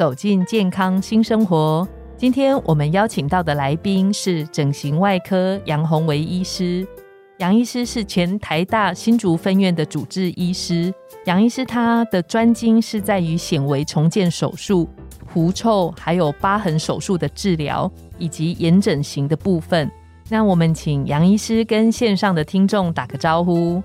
[0.00, 1.86] 走进健康新生活。
[2.16, 6.88] 今天我们邀请到的来宾是整形外科杨宏维医师。
[7.36, 10.90] 杨医师是前台大新竹分院的主治医师。
[11.26, 14.88] 杨医师他的专精是在于显微重建手术、
[15.34, 19.90] 狐臭还有疤痕手术的治疗，以及眼整形的部分。
[20.30, 23.82] 那我们请杨医师跟线上的听众打个招呼。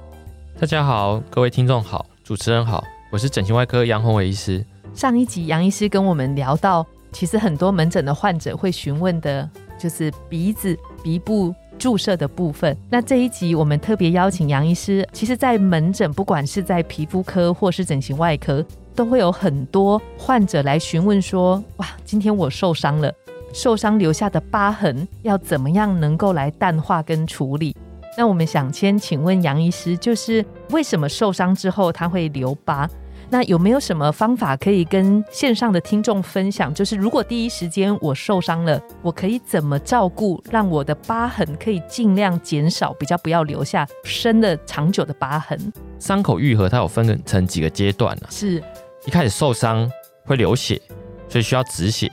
[0.58, 4.66] 大家好，各位听众好，主持人好，我是整形外科杨宏伟医师。
[4.96, 6.86] 上一集杨医师跟我们聊到。
[7.12, 12.76] 其实很多门诊的患者会询问的，就是鼻子、鼻部注射的部分。
[12.90, 15.08] 那这一集我们特别邀请杨医师。
[15.14, 23.14] 其实，在门诊，不管是在皮肤科或是整形外科，都会有很多患者来询问说：“哇，今天我受伤了，
[23.54, 27.76] 受伤留下的疤痕要怎么样能够来淡化跟处理？”
[28.18, 32.90] 那我们想先请问杨医师，就是为什么受伤之后它会留疤？
[33.30, 36.74] 那有没有什么方法可以跟线上的听众分享？
[36.74, 45.74] 就是如果第一时间我受伤了，我可以怎么照顾，让我的疤痕可以尽量减少，比较不要留下深的长久的疤痕。
[46.00, 48.28] 伤口愈合它有分成几个阶段呢？
[48.30, 48.64] 是
[49.06, 49.90] 一开始受伤
[50.24, 50.82] 会流血，
[51.28, 52.12] 所以需要止血，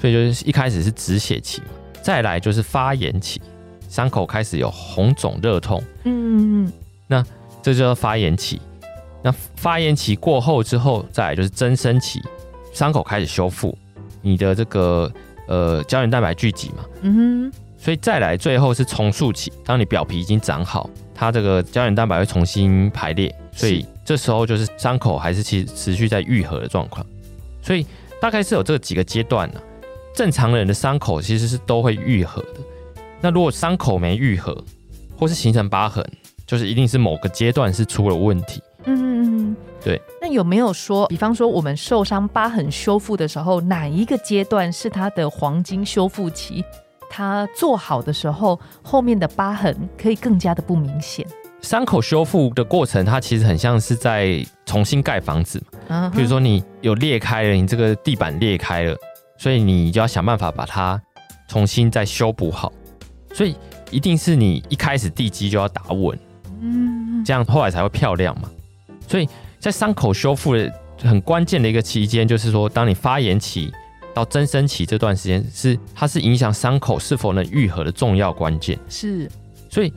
[0.00, 1.62] 所以就是一开始是止血期，
[2.02, 3.40] 再来就是发炎期，
[3.88, 6.72] 伤口开始有红肿热痛，嗯嗯，
[7.06, 7.24] 那
[7.62, 8.60] 这叫发炎期。
[9.22, 12.22] 那发炎期过后之后，再来就是增生期，
[12.72, 13.76] 伤口开始修复，
[14.22, 15.12] 你的这个
[15.46, 27.04] 呃胶原蛋白聚集嘛，嗯哼，所以再来最后是重塑期，当你表皮已经长好，它这个胶原蛋白会重新排列，所以这时候就是伤口还是其实持续在愈合的状况，
[27.60, 27.84] 所以
[28.20, 29.60] 大概是有这几个阶段呢。
[30.12, 32.60] 正常人的伤口其实是都会愈合的，
[33.20, 34.56] 那如果伤口没愈合，
[35.16, 36.04] 或是形成疤痕，
[36.46, 38.60] 就是一定是某个阶段是出了问题。
[39.80, 40.02] 嗯，对。
[40.20, 46.64] 那有没有说，比方说我们受伤疤痕修复的时候，哪一个阶段是它的黄金修复期？
[47.08, 51.26] 它做好的时候，后面的疤痕可以更加的不明显。
[51.60, 56.10] 伤口修复的过程，它其实很像是在重新盖房子嘛。
[56.14, 58.96] 比如说你有裂开了，你这个地板裂开了，
[59.36, 60.98] 所以你就要想办法把它
[61.48, 62.72] 重新再修补好。
[63.34, 63.54] 所以
[63.90, 66.18] 一定是你一开始地基就要打稳，
[66.62, 68.48] 嗯，这样后来才会漂亮嘛。
[69.06, 69.28] 所以
[69.60, 70.72] 在伤口修复的
[71.02, 73.70] 很关键的一个期间，就是说，当你发炎期
[74.14, 78.78] 到增生期这段时间，是它是影响伤口是否能愈合的重要关键。
[78.88, 79.30] 是，
[79.68, 79.92] 所以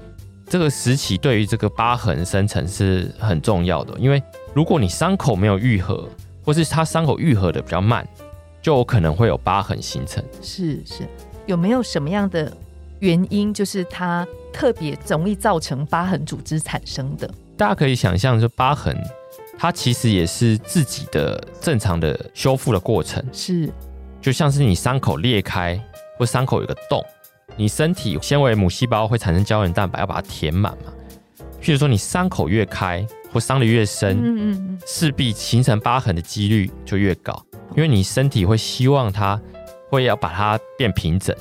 [0.45, 3.97] 这个时期对于这个疤痕生成是很重要的。
[3.97, 4.21] 因为
[4.53, 6.07] 如果你伤口没有愈合，
[6.43, 8.05] 或是它伤口愈合的比较慢，
[8.61, 10.21] 就有可能会有疤痕形成。
[10.41, 11.07] 是是，
[11.45, 12.51] 有没有什么样的
[12.99, 17.33] 原因，就是它特别容易造成疤痕组织产生的？
[17.55, 18.95] 大家可以想象，就疤痕，
[19.57, 23.23] 它其实也是自己的正常的修复的过程。
[23.31, 23.71] 是，
[24.21, 25.79] 就像是你伤口裂开，
[26.17, 27.03] 或伤口有个洞，
[27.55, 30.91] 你身体纤维母细胞会产生胶原蛋白，要把它填满嘛。
[31.61, 37.41] 譬如说，你伤口越开，或伤的越深，嗯嗯嗯，势必形成疤痕的几率就越高，
[37.75, 39.39] 因为你身体会希望它
[39.89, 41.33] 会要把它变平整。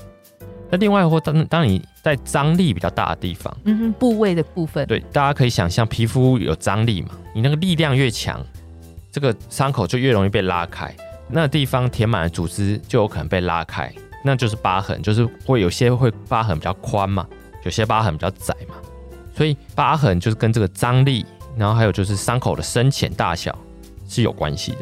[0.70, 8.44] 那另外，或当当你在张力比较大的地方，嗯哼，部位的部分，对，大家可以想象，皮肤有张力嘛，你那个力量越强，
[9.12, 10.92] 这个伤口就越容易被拉开，
[11.28, 13.88] 那地方填满了组织，就有可能被拉开，
[14.24, 17.24] 那就是疤痕，就是会有些会疤痕比较宽嘛，
[17.62, 18.74] 有些疤痕比较窄嘛，
[19.36, 21.24] 所以疤痕就是跟这个张力，
[21.56, 23.56] 然后还有就是伤口的深浅大小
[24.08, 24.78] 是有关系的。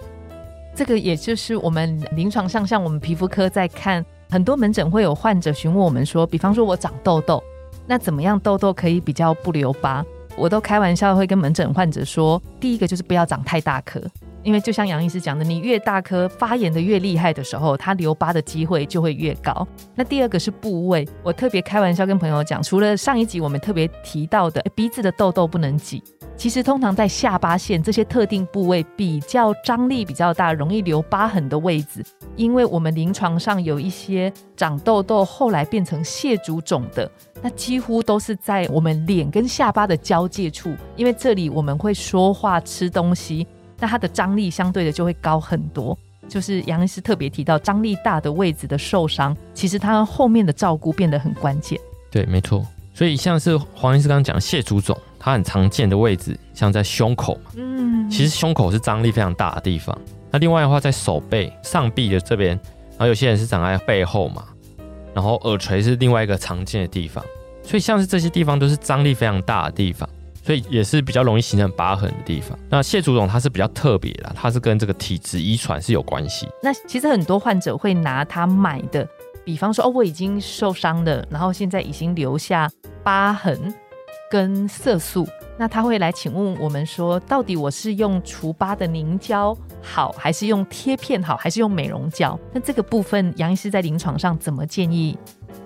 [0.75, 4.03] 这个也就是我们临床上，像我们皮肤科在看。
[4.31, 7.43] 很多门诊会有患者询问我们说，比方说我长痘痘，
[7.85, 10.05] 那怎么样痘痘可以比较不留疤？
[10.37, 14.01] 我都开玩笑会跟门诊患者说，第一个就是不要长太大颗，
[14.43, 19.67] 因为就像杨医师讲的，你越大颗发炎的越厉害的时候，它留疤的机会就会越高。
[19.95, 26.03] 那第二个是部位，我特别开玩笑跟朋友讲，除了上一集我们特别提到的鼻子的痘痘不能挤。
[26.37, 32.03] 其实通常在下巴线这些特定部位比较张力比较大、容易留疤痕的位置，
[32.35, 37.11] 因为我们临床上有一些长痘痘后来变成蟹足肿的，
[37.43, 43.47] 那几乎都是在我们脸跟下巴的交界处，因为这里我们会说话、吃东西，
[43.81, 45.97] 那它的张力相对的就会高很多。
[46.29, 51.81] 就是杨医师特别提到张力大的位置的受伤，其实它后面的照顾变得很关键。
[52.09, 52.65] 对，没错。
[52.95, 57.51] 所以像是黄医师刚刚讲蟹足肿，它很常见的位置，像在胸口嘛。
[57.57, 58.09] 嗯。
[58.09, 59.97] 其实胸口是张力非常大的地方。
[60.31, 62.51] 那另外的话，在手背上臂的这边，
[62.91, 64.45] 然后有些人是长在背后嘛，
[65.15, 67.25] 然后耳垂是另外一个常见的地方。
[67.63, 70.09] 所以像是这些地方都是张力非常大的地方。
[70.43, 72.59] 所以也是比较容易形成疤痕的地方。
[72.69, 76.49] 那蟹足肿它是比较特别的，它是跟这个体质遗传是有关系。
[76.63, 79.07] 那其实很多患者会拿他买的，
[79.45, 82.71] 比方说哦，我已经受伤了，然后现在已经留下
[83.05, 83.73] 疤痕
[84.31, 85.27] 跟色素，
[85.59, 92.39] 那他会来请问我们说，到底我是用除疤的凝胶好，还是用贴片好，还是用美容胶？
[92.53, 95.19] 那这个部分杨医师在临床上怎么建议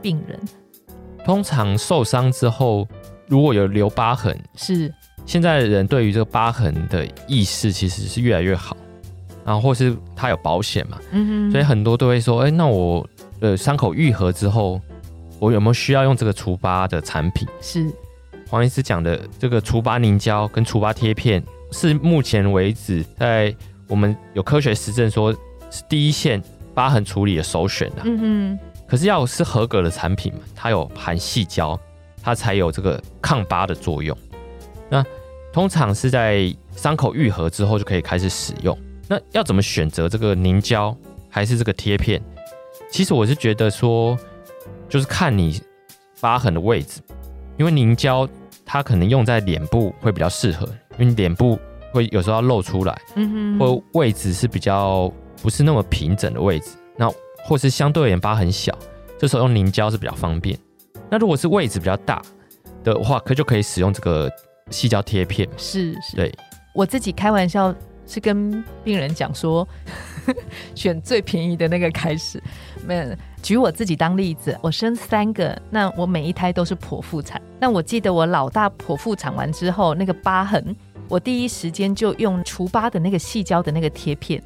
[0.02, 0.38] 病人？
[1.24, 2.86] 通常受伤之后。
[3.34, 4.94] 如果有留疤痕，是。
[5.26, 8.76] 现在的人对于这个疤痕的意识其实是越来越好，
[9.44, 13.04] 然后或是他有保险嘛，嗯哼，所以很多都会说，哎，那我
[13.40, 14.80] 呃伤口愈合之后，
[15.40, 17.48] 我有没有需要用这个除疤的产品？
[17.60, 17.90] 是。
[18.48, 21.42] 黄医师讲的这个除疤凝胶跟除疤贴片，
[21.72, 23.52] 是目前为止在
[23.88, 25.32] 我们有科学实证说
[25.72, 26.40] 是第一线
[26.72, 31.76] 疤痕处理的首选的，嗯哼，可是要是合格的产品嘛，它有含细胶。
[32.24, 34.16] 它才有这个抗疤的作用。
[34.88, 35.04] 那
[35.52, 38.76] 通常是在伤口愈合之后就可以开始使用。
[39.06, 40.96] 那要怎么选择这个凝胶
[41.28, 42.20] 还是这个贴片？
[42.90, 44.18] 其实我是觉得说，
[44.88, 45.60] 就是看你
[46.20, 47.02] 疤痕的位置，
[47.58, 48.26] 因为凝胶
[48.64, 50.66] 它可能用在脸部会比较适合，
[50.98, 51.58] 因为脸部
[51.92, 55.12] 会有时候要露出来，嗯哼，或位置是比较
[55.42, 57.10] 不是那么平整的位置，那
[57.44, 58.76] 或是相对而言疤很小，
[59.18, 60.58] 这时候用凝胶是比较方便。
[61.10, 62.20] 那如果是位置比较大
[62.82, 64.30] 的话，可就可以使用这个
[64.70, 65.48] 细胶贴片。
[65.56, 66.34] 是是，对
[66.74, 67.74] 我自己开玩笑
[68.06, 69.66] 是跟病人讲说，
[70.74, 72.42] 选最便宜的那个开始。
[72.86, 77.40] 没举我自己当例子，我生三个，那我每一胎都是剖腹产。
[77.60, 80.74] 那我记得我老大剖腹产完之后，那个疤痕，
[81.08, 84.42] 我第一时间就用除疤的那个细胶的那个贴片，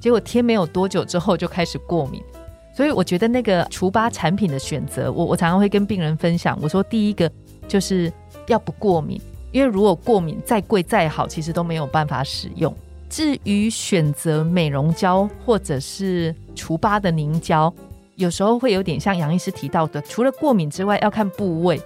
[0.00, 2.22] 结果贴没有多久之后就开始过敏。
[2.72, 6.58] 所以我觉得那个除疤产品的选择，我我常常会跟病人分享。
[6.62, 7.30] 我说第一个
[7.68, 8.10] 就是
[8.46, 9.20] 要不过敏，
[9.52, 12.74] 因为如果过敏再贵再好，其实都没有办法使用。
[13.08, 17.72] 至于选择美容胶或者是除疤的凝胶，
[18.14, 21.80] 有时候会有点像杨医师提到的，除了过敏之外，要看部位，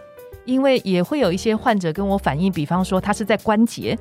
[0.44, 3.98] 因为也会有一些患者跟我反映，比方说他是在关节。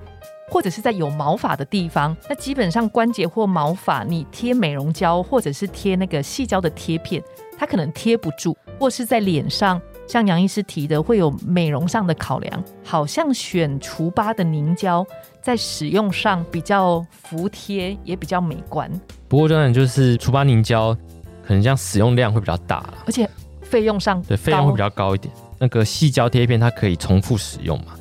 [0.50, 7.24] 或者是在有毛发的地方，那基本上关节或毛发，你贴美容胶或者是贴那个细胶的贴片，
[7.58, 15.06] 它可能贴不住；或是在脸上，像杨医师提的，会有美容上的考量，好像选除疤的凝胶
[15.42, 18.92] 在使用上比较服帖，也比较美观。
[19.28, 20.96] 不过当然就是除疤凝胶，
[21.48, 23.28] 可能这样使用量会比较大，而且
[23.62, 25.34] 费用上对费用会比较高一点。
[25.58, 27.96] 那个细胶贴片它可以重复使用嘛？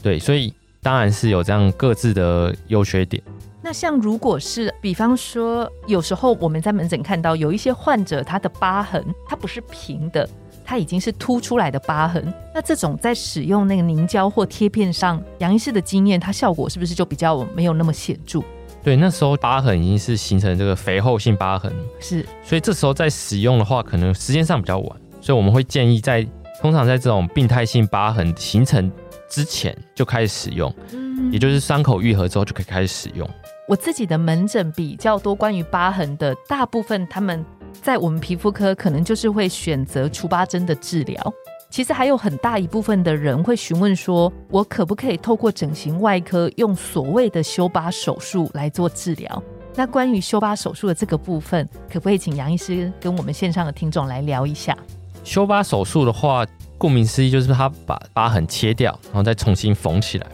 [0.00, 0.54] 对，所以。
[0.82, 3.22] 当然是有这样各自的优缺点。
[3.60, 10.26] 那像如果是，比方说，有时候我们在门诊看到有一些患者，他的疤痕它不是平的，
[10.64, 12.32] 它已经是凸出来的疤痕。
[12.54, 18.40] 那这种在使用那个凝胶或贴片上，杨医师的经验，它效果是不是就比较没有那么显著？
[18.82, 22.24] 对，那时候疤痕已经是形成这个肥厚性疤痕，是。
[22.44, 26.26] 所以这时候在使用的话，可能时间上比较晚，所以我们会建议在
[26.62, 28.90] 通常在这种病态性疤痕形成。
[29.28, 33.28] 之前就开始使用，嗯，也就是伤口愈合之后就可以开始使用。
[33.68, 37.44] 我自己的门诊比较多关于疤痕的，大部分他们
[37.82, 41.34] 在我们皮肤科可能就是会选择除疤针的治疗。
[41.68, 49.42] 其实还有很大一部分的人会询问说，我可不可以透过整形外科用所谓的修疤手术来做治疗？
[49.74, 54.74] 那关于修疤手术的这个部分，可不可以请杨医师跟我们线上的听众来聊一下？
[55.22, 56.46] 修疤手术的话。
[56.78, 60.26] 顾名思义，就是他把疤痕切掉，然后再重新缝起来。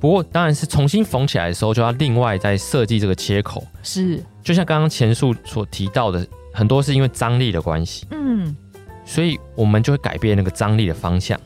[0.00, 3.66] 不过，当然是重新缝起来的时候，就要另外再设计这个切口。
[3.82, 8.06] 是，就像刚刚前述所提到的，很多是因为张力的关系。
[8.10, 8.56] 嗯，
[9.04, 11.40] 所以我们就会改变那个张力的方向，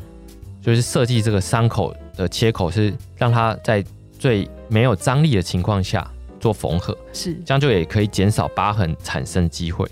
[0.61, 3.85] 就是设计这个伤口的切口是让它在
[4.19, 6.07] 最没有张力的情况下
[6.39, 6.97] 做缝合。
[7.13, 9.87] 是，这样就也可以减少疤痕产生机会。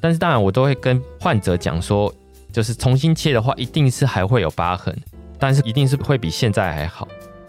[0.00, 2.12] 但是，当然我都会跟患者讲说。
[2.56, 4.96] 就是重新切的话，一定是还会有疤痕，
[5.38, 7.06] 但是一定是会比现在还好。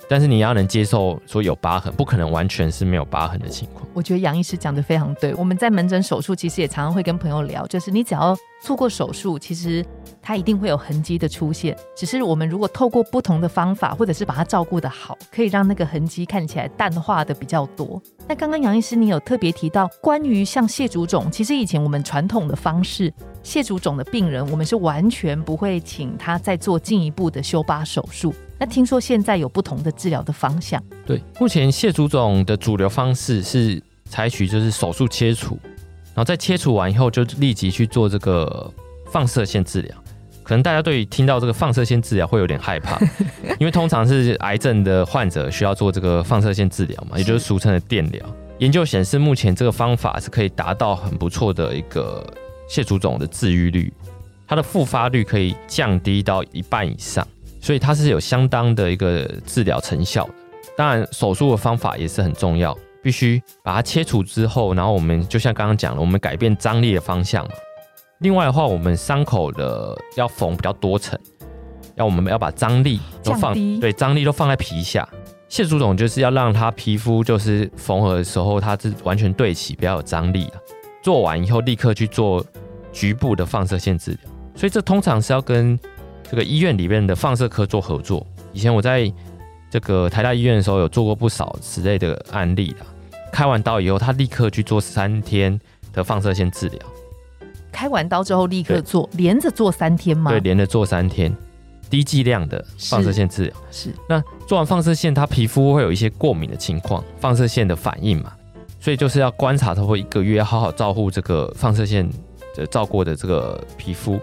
[0.09, 3.85] 但是你要能接受说有疤痕，不可能完全是没有疤痕的情况。
[3.93, 5.33] 我觉得杨医师讲的非常对。
[5.35, 9.85] 我们在门诊手术，其实也常常会跟朋友聊，就是你只要做过手术，其实
[10.21, 11.75] 它一定会有痕迹的出现。
[11.95, 18.01] 只是我们如果透过不同的方法，或者是把它照顾的好，可以让那个痕迹看起来淡化的比较多。
[18.27, 28.33] 那刚刚杨医师你有特别提到关于像蟹足肿，其实以前我们传统的方式，蟹足肿的病人，我们是完全不会请他再做进一步的修疤手术。
[28.59, 30.81] 那听说现在有不同的治疗的方向。
[31.05, 35.59] 对，目前蟹足肿的主流方式是采取就是手术切除，
[36.07, 38.71] 然后在切除完以后就立即去做这个
[39.11, 39.95] 放射线治疗。
[40.43, 42.97] 可能大家对于听到这个放射线治疗会有点害怕，
[43.59, 48.25] 因为通常是癌症的患者需要做这个放射线治疗嘛，也就是俗称的电疗。
[48.59, 52.25] 研究显示，目前这个方法是可以达到很不错的一个
[52.67, 53.93] 蟹足肿的治愈率，
[54.47, 57.27] 它的复发率可以降低到一半以上。
[57.59, 60.33] 所以它是有相当的一个治疗成效的。
[60.75, 67.51] 当然，手术的方法也是很重要，必须把它切除之后，然后我们就像刚刚讲了，我们改变张力的方向嘛。
[68.19, 71.17] 另外的话，我们伤口的要缝比较多层，
[71.95, 75.07] 要我们要把张力都放对张力都放在皮下。
[75.49, 80.53] 蟹足肿就是要让它皮肤就是缝合的时候，它是完全对齐，不要有张力的。
[81.01, 82.45] 做完以后立刻去做
[82.91, 84.19] 局部的放射线治疗。
[84.55, 85.79] 所以这通常是要跟
[86.29, 88.25] 这个医院里面的放射科做合作。
[88.53, 89.11] 以前我在
[89.69, 92.85] 这个台大医院的时候，有做过不少此类的案例啦。
[93.31, 95.59] 开完刀以后，他立刻去做三天
[95.93, 96.79] 的放射线治疗。
[97.71, 100.31] 开完刀之后立刻做，连着做三天吗？
[100.31, 101.35] 对，连着做三天，
[101.89, 103.53] 低剂量的放射线治疗。
[103.69, 103.93] 是。
[104.09, 108.33] 那做完放射线，他皮肤会有一些过敏的情况，放射线的反应嘛，
[108.79, 112.09] 所以就是要观察他会一个月，好好照顾这个放射线
[112.55, 114.19] 的照顾的这个皮肤。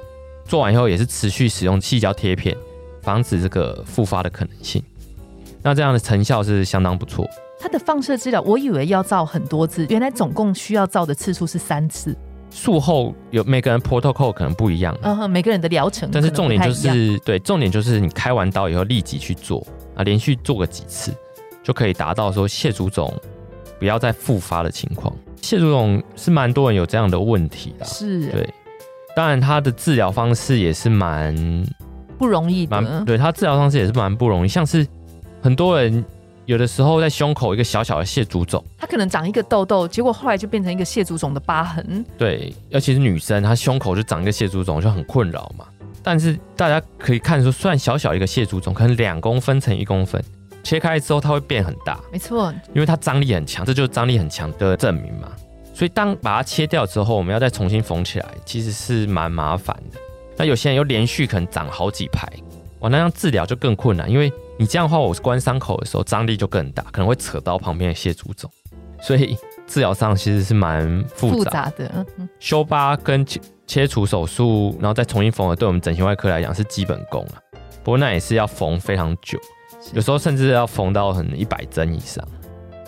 [0.47, 2.57] 做完以后也是持续使用气胶贴片，
[3.03, 4.83] 防止这个复发的可能性。
[5.63, 7.27] 那这样的成效是相当不错。
[7.59, 12.15] 它的放射治疗，我以为要照很多次，原来总共需要照的次数是三次。
[12.51, 16.09] 术后有每个人 protocol 可能不一样，嗯哼，每个人的疗程。
[16.13, 21.13] 但是重点就是对，重点就是你开完刀以后立即去做啊，连续做个几次，
[21.63, 23.13] 就可以达到说蟹足肿
[23.79, 25.13] 不要再复发的情况。
[25.41, 28.49] 蟹足肿是蛮多人有这样的问题的，是，对。
[29.14, 31.35] 当然，他的治疗方式也是蛮
[32.18, 33.04] 不容易的。
[33.06, 34.87] 对他治疗方式也是蛮不容易，像是
[35.40, 36.04] 很多人
[36.47, 42.04] 有的时候在胸口一个小小的蟹足肿，他可能长一个痘痘，结果后来就变成一个蟹足肿的疤痕。
[42.18, 45.64] 对，尤其是女生，她胸口就长一个蟹足肿就很困扰嘛。
[46.02, 50.23] 但是大家可以看出，虽然小小一个蟹足肿，可能两公分乘一公分，
[50.62, 51.99] 切开之后它会变很大。
[52.12, 55.28] 没错，因为它张力很强，这就是张力很强的证明嘛。
[55.75, 59.99] 所以，当把它切掉之后，我们要再重新缝起来，其实是蛮麻烦的。
[60.37, 62.26] 那有些人又连续可能长好几排，
[62.78, 64.09] 哇，那样治疗就更困难。
[64.09, 68.49] 因为你这样的话，我关伤口的时候张力就更大，可能会扯到旁边的蟹足肿，
[69.02, 72.07] 所以治疗上其实是蛮复杂的。
[72.38, 77.43] 修疤跟切切除手术，然后再重新缝合，对我们整形外科来讲是基本功啊。
[77.83, 79.38] 不过那也是要缝非常久，
[79.93, 82.25] 有时候甚至要缝到很一百针以上。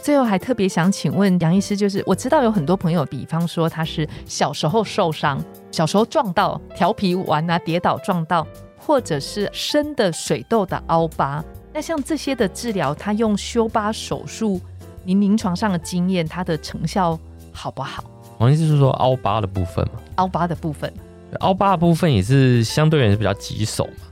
[0.07, 8.47] 最后还特别想请问杨医师，就是我知道有很多朋友，比方说他是小时候受伤，小时候撞到调皮玩啊，跌倒撞到，
[8.79, 11.45] 或者是生的水痘的凹疤。
[11.75, 14.61] 那像这些的治疗，他用修疤手术，
[15.03, 17.19] 您临床上的经验，它的成效
[17.51, 18.05] 好不好？
[18.39, 19.95] 王医师是说凹疤的部分吗？
[20.19, 20.95] 凹疤的部分，
[21.41, 24.07] 凹疤的部分也是相对而言比较棘手嘛，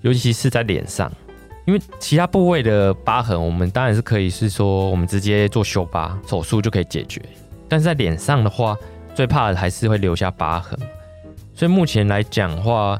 [0.00, 1.08] 尤其是在脸上。
[1.66, 7.20] 因为其他部位的疤痕，我们当然是可以是说，我们直接做修疤手术就可以解决。
[7.68, 8.76] 但是在脸上的话，
[9.16, 10.78] 最怕的还是会留下疤痕。
[11.54, 12.96] 所以目前来讲的话，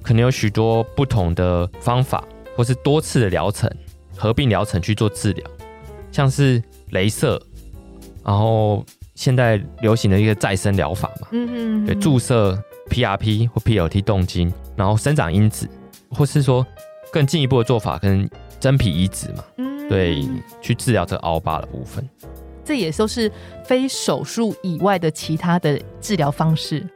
[0.00, 2.24] 可能有许多不同的方法，
[2.56, 3.70] 或是多次的疗程
[4.16, 5.46] 合并疗程去做治疗，
[6.10, 7.38] 像是镭射，
[8.24, 8.82] 然后
[9.14, 12.58] 现在流行的一个再生疗法嘛，嗯嗯，对，注射
[12.88, 15.68] PRP 或 PLT 动精，然后生长因子，
[16.08, 16.66] 或是说。
[17.12, 19.44] 更进一步的做法，跟真皮移植嘛，
[19.88, 20.26] 对，
[20.60, 22.08] 去治疗这凹疤的部分，
[22.64, 23.30] 这也都是
[23.64, 26.86] 非手术以外的其他的治疗方式。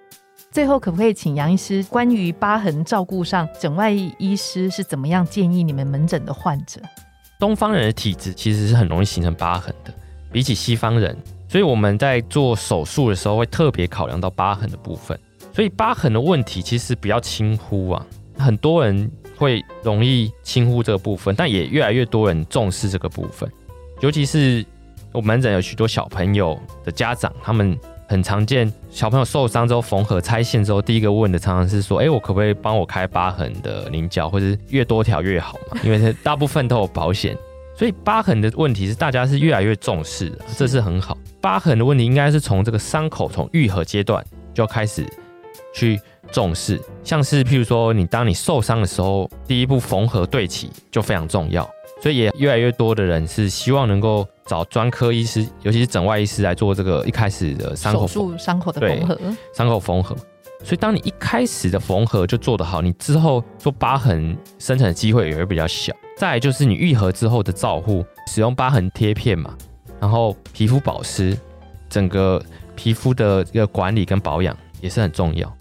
[0.51, 6.81] 最后，可不可以请杨医师关于疤痕照顾上，整外医师是怎么样建议你们门诊的患者？
[7.39, 9.95] 东方人的体质其实是很容易形成疤痕的，
[10.33, 11.17] 比起西方人，
[11.49, 15.19] 所以我们在做手术的时候会特别考量到疤痕的部分。
[15.55, 18.05] 所以疤痕的问题其实不要轻忽啊，
[18.37, 19.09] 很多人。
[19.41, 23.51] 会容易轻忽这个部分，但也越来越多人重视这个部分。
[24.01, 24.63] 尤其是
[25.13, 27.75] 我门诊有许多小朋友的家长，他们
[28.07, 37.35] 很常见小朋友受伤之后缝合拆线之后，第一个问的常常是说：“哎，我可不可以帮我开疤痕的菱角，或者越多条越好嘛？”因为大部分都有保险，
[37.75, 41.17] 所以疤痕的问题是大家是越来越重视的，这是很好。
[41.41, 45.07] 疤痕的问题应该是从这个伤口从愈合阶段就开始
[45.75, 45.99] 去
[46.33, 51.69] 重视，像是譬如说你当你受伤的时候，第一步缝合对齐就非常重要。
[52.03, 59.19] 所以也越来越多的人是希望能够找专科医师，尤其是整外医师来做这个一开始的伤口术、伤口的缝合、
[59.55, 60.17] 伤口缝合。
[60.65, 65.95] 所以当你一开始的缝合就做得好，你之后做疤痕生成的机会也会比较小。
[66.17, 69.55] 再就是你愈合之后的照护，使用疤痕贴片嘛，
[70.01, 71.37] 然后皮肤保湿，
[71.91, 72.43] 整个
[72.75, 75.55] 皮肤的一个管理跟保养也是很重要。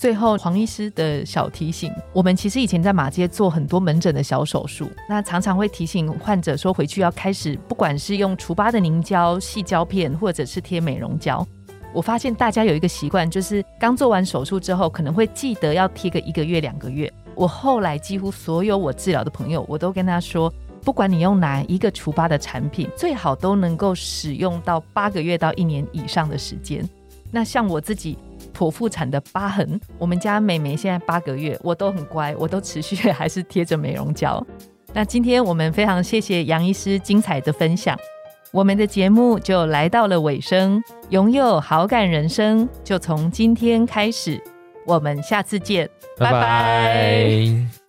[0.00, 11.46] 最后黄医师的小提醒，我们其实以前在马街做很多门诊的小手术，那常常会提醒患者说回去要开始，不管是用除疤的凝胶、细胶片，或者是贴美容胶。
[11.92, 17.12] 我发现大家有一个习惯，就是刚做完手术之后，可能会记得要贴个一个月、两个月。
[17.34, 20.50] 我后来几乎所有我治疗的朋友，我都跟他说，
[20.82, 26.88] 不管你用哪一个除疤的产品，最好都能够使用到八个月到一年以上的时间。
[27.30, 28.16] 那像我自己
[28.60, 34.46] 剖腹产的疤痕，我们家美美现在八个月，我都很乖，我都持续 还是贴着美容胶。
[34.92, 37.98] 那今天我们非常谢谢杨医师精彩的分享。
[38.52, 44.38] 我们的节目就来到了尾声，拥有好感人生就从今天开始。
[44.84, 45.88] 我们下次见，
[46.18, 47.79] 拜拜。